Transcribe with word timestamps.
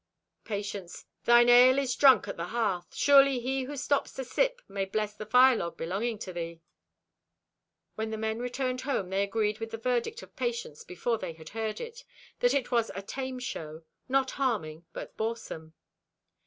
Patience.—"Thine 0.45 1.47
ale 1.47 1.77
is 1.77 1.95
drunk 1.95 2.27
at 2.27 2.35
the 2.35 2.47
hearth. 2.47 2.87
Surely 2.95 3.39
he 3.39 3.65
who 3.65 3.77
stops 3.77 4.11
to 4.13 4.23
sip 4.23 4.59
may 4.67 4.83
bless 4.83 5.13
the 5.13 5.27
firelog 5.27 5.77
belonging 5.77 6.17
to 6.17 6.33
thee." 6.33 6.59
When 7.93 8.09
the 8.09 8.17
men 8.17 8.39
returned 8.39 8.81
home 8.81 9.11
they 9.11 9.21
agreed 9.21 9.59
with 9.59 9.69
the 9.69 9.77
verdict 9.77 10.23
of 10.23 10.35
Patience 10.35 10.83
before 10.83 11.19
they 11.19 11.33
had 11.33 11.49
heard 11.49 11.79
it, 11.79 12.03
that 12.39 12.55
it 12.55 12.71
was 12.71 12.89
a 12.95 13.03
"tame" 13.03 13.37
show, 13.37 13.83
"not 14.09 14.31
harming, 14.31 14.87
but 14.91 15.15
boresome." 15.17 15.75